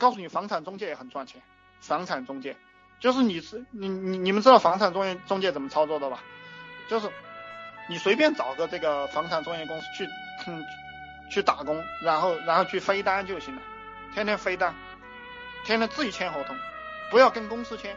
[0.00, 1.40] 告诉你，房产中介也很赚钱。
[1.80, 2.56] 房产中介
[2.98, 6.18] 就是你是你你你们知道房产中介中介怎么操作的吧？
[6.88, 7.08] 就是
[7.88, 10.06] 你随便找个这个房产中介公司去，
[10.46, 10.64] 嗯，
[11.30, 13.62] 去打工，然后然后去飞单就行了，
[14.12, 14.74] 天天飞单，
[15.64, 16.56] 天天自己签合同，
[17.10, 17.96] 不要跟公司签。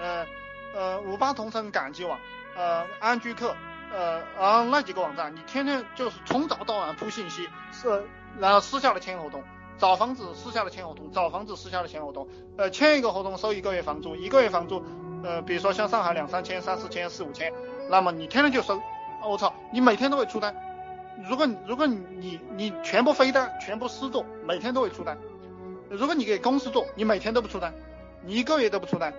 [0.00, 0.26] 呃
[0.74, 2.18] 呃，五八同城、赶集网、
[2.56, 3.54] 呃安居客、
[3.92, 8.04] 呃然后那几个网站，你天天就是从早到晚铺信息，是
[8.40, 9.44] 然后私下的签合同。
[9.78, 14.82] 找房子私下的签合同，找房子私下的签合同，呃，签一个合同收一个月房租，一个月房租，
[15.24, 17.52] 呃，比如说像上海两三千、三四千、四五千，
[17.90, 18.80] 那么你天天就收，
[19.28, 20.54] 我操，你每天都会出单。
[21.28, 25.18] 如果如果你你全部飞单，全部私做，每天都会出单。
[25.90, 27.72] 如果你给公司做，你每天都不出单，
[28.24, 29.12] 你一个月都不出单，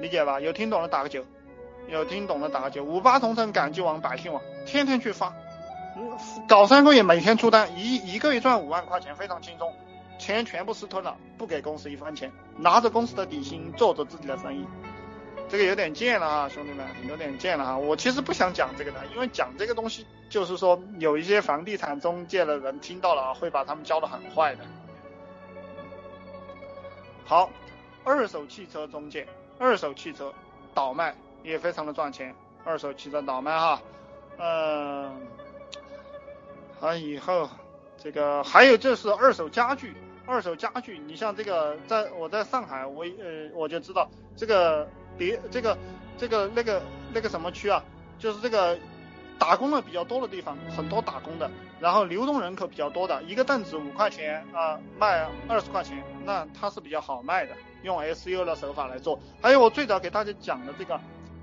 [0.00, 0.40] 理解吧？
[0.40, 1.24] 有听懂的打个九，
[1.88, 2.82] 有听懂的打个九。
[2.82, 5.34] 五八同城、赶集网、百姓网，天天去发。
[6.48, 9.72] 搞三个月，每天出单，一一个月赚五万块钱，非常轻松，
[10.18, 14.66] 钱全部私吞了，不给公司一分钱，拿着公司的底薪做着自己的生意，
[15.48, 17.76] 这个有点贱了啊，兄弟们，有点贱了哈。
[17.76, 24.64] 我其实不想讲这个的，因为讲这个东西，就是说有一些房地产中介的人听到了，会把他们教的很坏的。
[27.24, 27.50] 好，
[28.04, 29.26] 二手汽车中介，
[29.58, 30.32] 二手汽车
[30.74, 33.82] 倒卖也非常的赚钱，二手汽车倒卖哈，
[34.38, 35.20] 嗯。
[36.82, 37.48] 啊，以后
[37.96, 39.94] 这个还有就是二手家具，
[40.26, 45.78] 二手家具，你像这个，在我在上海，我呃我就知道这个别这个
[46.18, 46.82] 这个那个
[47.14, 47.80] 那个什么区啊，
[48.18, 48.76] 就是这个
[49.38, 59.20] 打工的比较多的地方，很多打工的，然后流动人口比较多的，一个凳子五块钱啊，卖二十块钱，那它是比较好卖的，用 S U 的手法来做。
[59.40, 61.00] 还有我最早给大家讲的这个，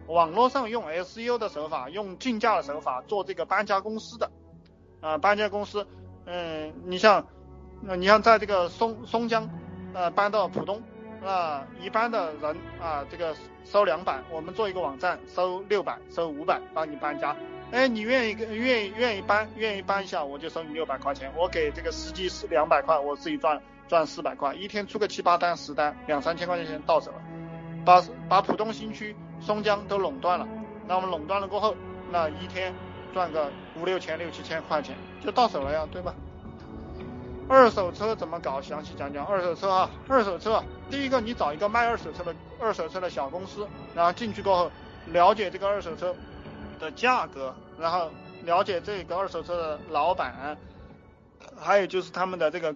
[0.07, 4.29] 网络上用 S U 的手法，用竞价的手法做这个搬家公司的。
[5.01, 5.87] 啊，搬家公司，
[6.25, 7.25] 嗯，你像，
[7.81, 9.49] 你像在这个松松江，
[9.93, 10.81] 呃，搬到浦东，
[11.25, 13.33] 啊，一般的人啊，这个
[13.63, 17.35] 收两百，我们做一个网站收六百，收五百帮你搬家，
[17.71, 27.21] 哎，你愿意愿意愿意搬愿意搬一下，我就收你六百块钱，我给这个司机是两百块，我自己赚赚四百块，一天出个七八单十单，两三千块钱到手了，
[27.85, 30.45] 把把浦东新区、松江都垄断了，
[30.85, 31.73] 那我们垄断了过后，
[32.11, 32.73] 那一天。
[33.13, 36.13] 赚个五六千、六七千块钱就到手了呀，对吧？
[37.47, 38.61] 二手车怎么搞？
[38.61, 39.89] 详细讲讲二手车啊。
[40.07, 44.71] 二手车，第一个你找一个卖二手车的二手车的小公司，然后进去过后
[45.07, 46.15] 了解这个二手车
[46.79, 48.11] 的价格，然后
[48.43, 50.55] 了解这个二手车的老板，
[51.59, 52.75] 还有就是他们的这个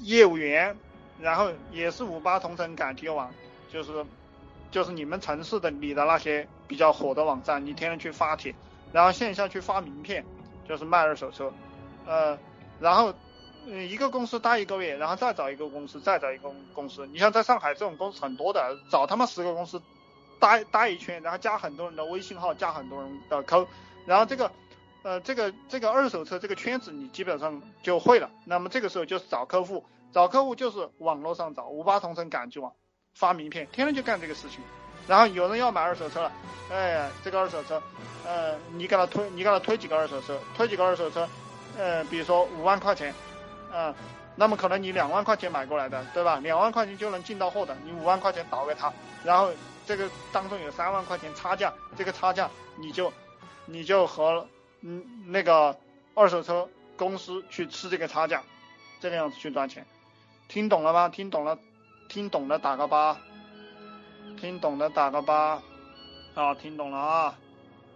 [0.00, 0.76] 业务员，
[1.18, 3.30] 然后也是五八同城赶集网，
[3.72, 4.04] 就是
[4.70, 8.54] 就是你们城市的里的那些比较火的网站，你天天去发帖。
[8.94, 10.24] 然后线下去发名片，
[10.68, 11.52] 就是卖二手车，
[12.06, 12.38] 呃，
[12.78, 13.12] 然后
[13.66, 17.04] 嗯一个公司待一个月，然后再找一个公司，再找一个公司。
[17.08, 19.82] 你像在上海这种公司很多的，找他妈十个公司
[20.38, 23.66] 待待一圈，然后加很多人的微信号，加很多人的扣，
[24.06, 24.52] 然后这个
[25.02, 28.30] 呃这个这个二手车这个圈子你基本上就会了。
[28.44, 32.72] 那么这个时候就是找客户，找客户就是网络上找五八同城赶集网
[33.12, 34.60] 发名片，天天就干这个事情。
[35.06, 36.32] 然后有人要买二手车了，
[36.70, 37.82] 哎，这个二手车，
[38.26, 41.28] 呃，你给他推，你给他推几个二手车，推几个二手车，
[41.76, 43.14] 呃，比如说五万块钱，
[43.72, 43.94] 嗯，
[44.34, 46.40] 那么可能你两万块钱买过来的，对吧？
[46.42, 48.92] 两万块钱就能进到货的，你五万块钱倒给他，
[49.22, 49.50] 然后
[49.86, 53.12] 这个当中有三万块钱差价，这个差价你就
[53.66, 54.46] 你就和
[54.80, 55.76] 嗯那个
[56.14, 58.42] 二手车公司去吃这个差价，
[59.00, 59.84] 这个样子去赚钱，
[60.48, 61.10] 听懂了吗？
[61.10, 61.58] 听懂了，
[62.08, 63.18] 听懂了打个八。
[64.44, 65.62] 听懂的打个八，
[66.34, 67.38] 啊，听懂了啊。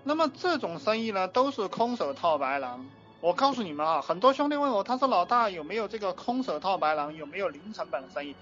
[0.03, 2.87] 那么这种生意呢，都是空手套白狼。
[3.21, 8.35] 我告诉你们啊，很多兄弟问我，他说老大有没有这个空手套白狼，有没有零成本的生意？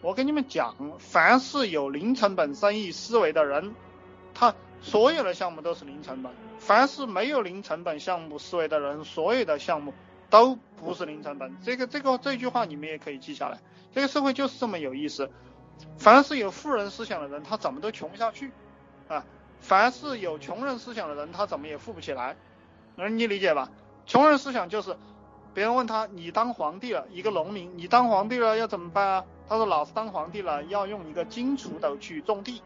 [0.00, 3.74] 我跟你们讲，凡是有零成本生意思维的人，
[4.32, 9.92] 他所有的项目都是零成本；凡是没有零成本项目思维的人，所有的项目
[10.30, 11.58] 都不是零成本。
[11.62, 13.60] 这个这个这句话你们也可以记下来。
[13.92, 15.30] 这个社会就是这么有意思。
[15.98, 18.50] 凡是有富人思想的人，他怎么都穷不下去
[19.08, 19.24] 啊！
[19.60, 22.36] 凡是有穷人思想的人，他怎么也富不起来。
[22.96, 23.70] 能你理解吧？
[24.06, 24.96] 穷人思想就是，
[25.52, 29.24] 别人问他，你当皇帝了，一个农民，你当皇帝了要怎么办啊？
[29.48, 32.62] 他说，老子当皇帝了，要用一个金锄头去种地，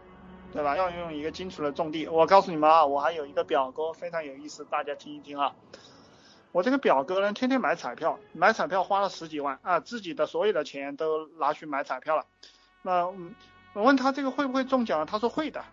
[0.53, 0.77] 对吧？
[0.77, 2.07] 要用一个金锄头种地。
[2.07, 5.55] 我告诉你们啊，我还有一个表哥非常有意思，大家听一听啊。
[6.53, 12.27] 我这个表哥呢，天天买彩票，买彩票花了十几万啊，自己的所有的钱都拿去买彩票了。
[12.87, 13.07] 那
[13.73, 15.07] 我问他这个会不会中奖？
[15.07, 15.65] 他说会的。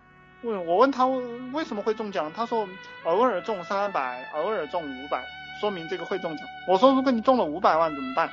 [0.44, 1.06] 问我问他
[1.52, 2.32] 为什么会中奖？
[2.34, 2.66] 他说
[3.04, 5.22] 偶尔中三百，偶尔中五百，
[5.60, 6.48] 说明这个会中奖。
[6.70, 8.30] 我说如果你中了五百万怎么办？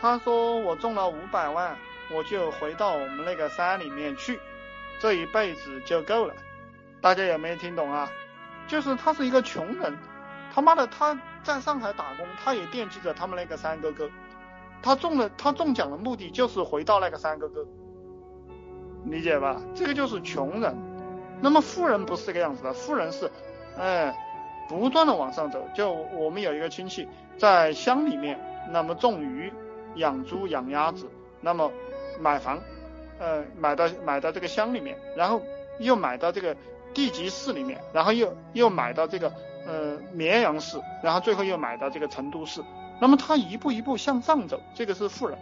[0.00, 1.76] 他说我中了五百万，
[2.10, 4.40] 我就回到我们那个山里面去，
[4.98, 6.34] 这一辈子就够了。
[7.00, 8.10] 大家有没有听懂啊？
[8.66, 9.96] 就是他是一个穷人，
[10.52, 14.10] 他妈的他在上海打工，他也惦记着他们那个山沟沟。
[14.82, 17.66] 他中了，他中奖的目的就是回到那个山沟沟，
[19.04, 19.60] 理解吧？
[19.74, 20.74] 这个就是穷人。
[21.42, 23.30] 那么富人不是这个样子的，富人是，
[23.78, 24.14] 哎，
[24.68, 25.66] 不断的往上走。
[25.74, 28.38] 就我们有一个亲戚在乡里面，
[28.70, 29.52] 那么种鱼、
[29.94, 31.08] 养猪、养鸭子，
[31.40, 31.72] 那么
[32.20, 32.58] 买房，
[33.18, 35.40] 呃，买到买到这个乡里面，然后
[35.78, 36.54] 又买到这个
[36.92, 39.32] 地级市里面，然后又又买到这个
[39.66, 42.62] 呃绵阳市，然后最后又买到这个成都市。
[43.00, 45.38] 那么他一步一步向上走，这个是富人，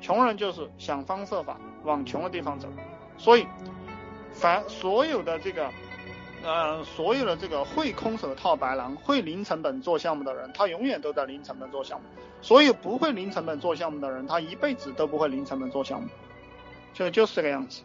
[0.00, 2.68] 穷人就是想方设法往穷的地方走。
[3.18, 3.46] 所以，
[4.32, 5.70] 凡所有的这个，
[6.42, 12.06] 呃，所有的这个会空手套白狼、会零成本做项目的人，他永远都在零成本做项目；
[12.40, 16.08] 所有不会零成本做项目的人，他一辈子都不会零成本做项目。
[16.94, 17.82] 就就是这个样子，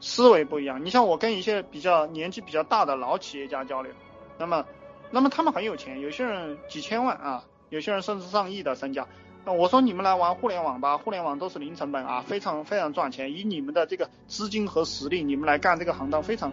[0.00, 0.84] 思维不一样。
[0.84, 3.90] 你像我跟一些比较年纪比较大的老企业家交流，
[4.38, 4.66] 那么，
[5.10, 7.44] 那么他们很有钱，有些人几千万啊。
[7.70, 9.06] 有些人甚至上亿的身价，
[9.44, 13.32] 那我说你们来玩互联网吧，互联网都是零成本啊，非常非常赚钱。
[13.32, 16.52] 以你们的这个资金和实力，你们来干这个行当非常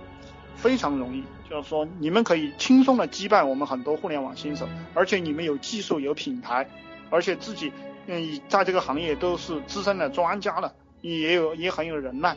[0.55, 1.23] 非常容易。
[1.49, 6.67] 就是说你们可以轻松的击败我们很多互联网新手，而且你们有技术有品牌，
[7.09, 7.71] 而且自己
[8.07, 12.35] 嗯在这个行业都是资深的专家了，也有也很有人脉。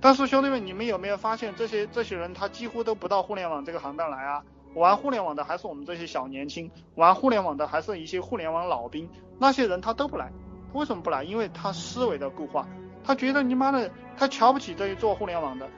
[0.00, 4.42] 但是兄弟们，你们有没有发现这些这些人他几乎都不到互联网这个行当来啊？
[4.74, 9.08] 玩互联网的还是我们这些小年轻，玩互联网的还是一些互联网老兵，
[9.38, 10.32] 那些人他都不来，
[10.72, 11.24] 为什么不来？
[11.24, 12.66] 因为他思维的固化，
[13.04, 15.68] 他觉得你妈的，他瞧不起这些做互联网的，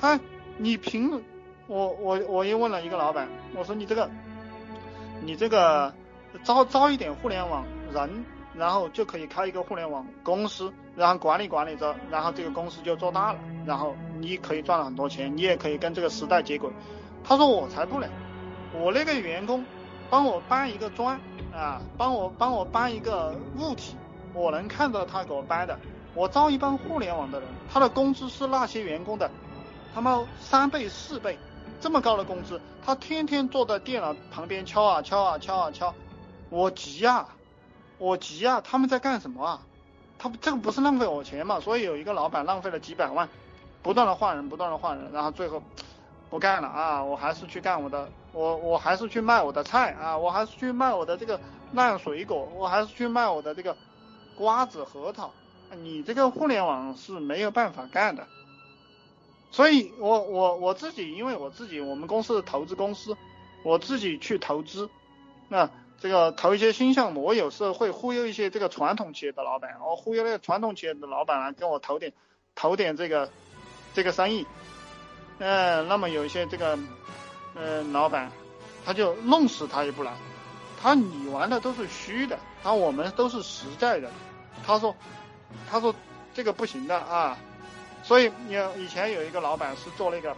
[0.00, 0.18] 他
[0.58, 1.22] 你凭
[1.68, 4.10] 我我我又问了一个老板，我说你这个
[5.22, 5.92] 你这个
[6.42, 8.24] 招招一点互联网人，
[8.54, 16.70] 然后就可以开一个互联网公司，然后管理管理着，然后这个公司就做大了，然后你可以赚了很多钱，你也可以跟这个时代接轨。
[17.28, 18.06] 他说我才不呢，
[18.72, 19.64] 我那个员工
[20.08, 21.18] 帮我搬一个砖
[21.52, 23.96] 啊，帮我帮我搬一个物体，
[24.32, 25.76] 我能看到他给我搬的。
[26.14, 29.28] 我招一帮互联网的人，他的工资是那些员工的
[29.92, 31.36] 他妈三倍四倍，
[31.80, 35.92] 这么高的工资，他天天坐在电脑旁边敲啊敲啊敲啊敲，
[36.48, 37.26] 我急呀，
[37.98, 39.60] 我急呀，他们在干什么啊？
[40.16, 41.58] 他这个不是浪费我钱嘛？
[41.58, 43.28] 所以有一个老板浪费了几百万，
[43.82, 45.60] 不断的换人，不断的换人，然后最后。
[46.28, 47.02] 不干了啊！
[47.02, 50.18] 我还是去干我的，我我还是去卖我的菜啊！
[50.18, 51.40] 我还是去卖我的这个
[51.72, 53.76] 烂水果，我还是去卖我的这个
[54.36, 55.30] 瓜子核桃。
[55.82, 58.26] 你这个互联网是没有办法干的，
[59.50, 63.16] 所以我我我自己，因为我自己我们公司投资公司，
[63.62, 64.88] 我自己去投资，
[65.48, 65.68] 那
[65.98, 72.12] 这个投一些新项目，我有时候会忽悠一些这个传统企业的老板，我忽悠那个传统企业的老板来跟我投点
[72.54, 73.28] 投点这个
[73.94, 74.46] 这个生意。
[75.38, 76.78] 嗯，那么有一些这个，
[77.54, 78.32] 嗯，老板，
[78.84, 80.12] 他就弄死他也不来。
[80.80, 84.10] 他你玩的都是虚的，他我们都是实在的。
[84.66, 84.96] 他说，
[85.70, 85.94] 他说
[86.34, 87.36] 这个不行的啊。
[88.02, 90.34] 所以有以前有一个老板是做那个，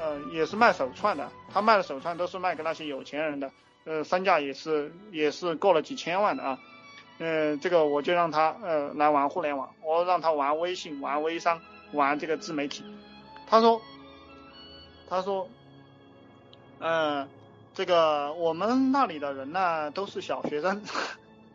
[0.00, 1.28] 呃，也是卖手串的。
[1.52, 3.50] 他卖的手串都是卖给那些有钱人的，
[3.84, 6.58] 呃，身价也是也是过了几千万的啊。
[7.18, 11.60] 嗯，这个我就让他呃来玩互联网，我让他玩微信、玩微商、
[11.92, 12.82] 玩这个自媒体。
[13.46, 13.82] 他说。
[15.12, 15.46] 他说，
[16.78, 17.28] 嗯，
[17.74, 20.80] 这个我们那里的人呢都是小学生，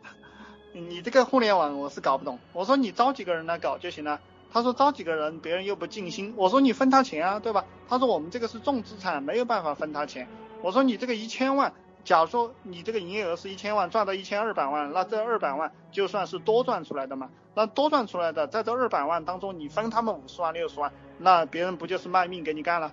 [0.72, 2.38] 你这个互联网我是搞不懂。
[2.52, 4.20] 我说你招几个人来搞就行了。
[4.52, 6.32] 他说招几个人别人又不尽心。
[6.36, 7.64] 我说你分他钱啊，对吧？
[7.88, 10.28] 他说我们这个是重资产，没有办法分他钱。
[10.62, 11.72] 我说你这个一千万，
[12.04, 17.28] 假如说你这个营业额是一千万，赚到一千二百万，那这二百万就算是多赚出来的嘛？
[17.56, 22.92] 那多赚出来的，在这二百万当中，你分他们五十万六十万，那别人不就是卖命给你干了？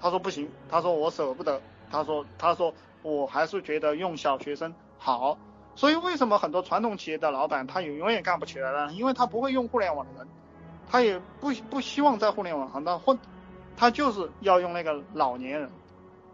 [0.00, 5.36] 他说不行，他说我舍不得，他说他说我还是觉得用小学生好，
[5.74, 8.92] 所以为什么很多传统企业的老板他也永远干不起来呢？
[8.92, 10.28] 因为他不会用互联网的人，
[10.88, 13.18] 他也不不希望在互联网行当混，
[13.76, 15.70] 他就是要用那个老年人。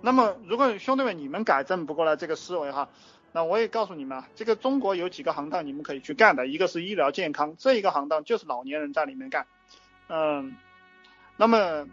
[0.03, 2.91] 那么如果兄弟们你们改正不过来这个思维哈，
[3.33, 9.47] 那我也告诉你们啊，这个中国有几个行当你们可以去干的，一个是医疗健康这一个行当就是老年人在里面干，
[10.09, 10.55] 嗯，
[11.39, 11.87] 那么。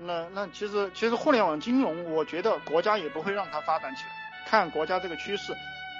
[0.00, 4.10] 那那其实其实互联网金融，我觉得国家也不会让它发展起来。
[4.46, 5.52] 看国家这个趋势，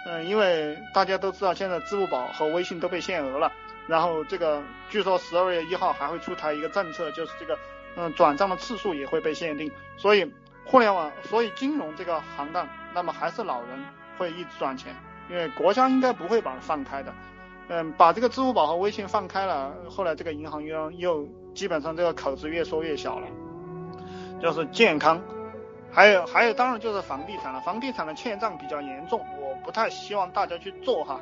[0.06, 3.52] 嗯，因为大家都知道现在支付宝和微信都被限额了，
[3.86, 7.58] 然后这个据说十二月一号还会出台一个政策，就是这个
[7.96, 9.70] 嗯转账的次数也会被限定。
[9.96, 10.32] 所以
[10.64, 13.84] 互联网，所以金融这个行当，那么还是老人
[14.16, 14.94] 会一直赚钱，
[15.28, 17.12] 因为国家应该不会把它放开的。
[17.70, 23.28] 嗯，把这个支付宝和微信放开了，后来这个银行又又基本上这个口子越缩越小了，
[24.40, 25.20] 就是健康。
[25.90, 31.18] 还有还有，当然就是房地产了，房地产的欠账比较严重，我不太希望大家去做哈。